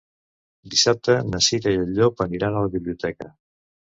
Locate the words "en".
1.83-1.93